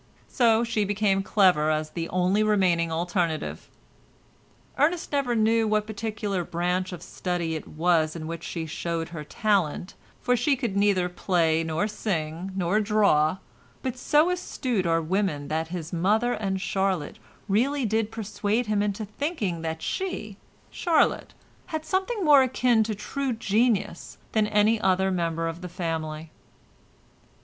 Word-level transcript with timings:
So 0.27 0.63
she 0.63 0.83
became 0.83 1.21
clever 1.21 1.69
as 1.69 1.91
the 1.91 2.09
only 2.09 2.41
remaining 2.41 2.91
alternative. 2.91 3.69
Ernest 4.75 5.11
never 5.11 5.35
knew 5.35 5.67
what 5.67 5.85
particular 5.85 6.43
branch 6.43 6.91
of 6.91 7.03
study 7.03 7.53
it 7.53 7.67
was 7.67 8.15
in 8.15 8.25
which 8.25 8.43
she 8.43 8.65
showed 8.65 9.09
her 9.09 9.23
talent, 9.23 9.93
for 10.19 10.35
she 10.35 10.55
could 10.55 10.75
neither 10.75 11.07
play 11.07 11.63
nor 11.63 11.87
sing 11.87 12.51
nor 12.55 12.79
draw, 12.79 13.37
but 13.83 13.95
so 13.95 14.31
astute 14.31 14.87
are 14.87 15.03
women 15.03 15.49
that 15.49 15.67
his 15.67 15.93
mother 15.93 16.33
and 16.33 16.59
Charlotte 16.61 17.19
really 17.47 17.85
did 17.85 18.09
persuade 18.11 18.65
him 18.65 18.81
into 18.81 19.05
thinking 19.05 19.61
that 19.61 19.83
she, 19.83 20.35
Charlotte, 20.71 21.35
had 21.67 21.85
something 21.85 22.25
more 22.25 22.41
akin 22.41 22.83
to 22.85 22.95
true 22.95 23.33
genius 23.33 24.17
than 24.31 24.47
any 24.47 24.81
other 24.81 25.11
member 25.11 25.47
of 25.47 25.61
the 25.61 25.69
family. 25.69 26.31